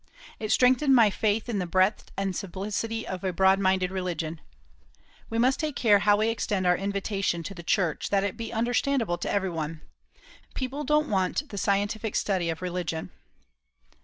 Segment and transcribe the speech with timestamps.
[0.39, 4.41] It strengthened my faith in the breadth and simplicity of a broadminded religion.
[5.29, 8.51] We must take care how we extend our invitation to the Church, that it be
[8.51, 9.81] understandable to everyone.
[10.55, 13.11] People don't want the scientific study of religion.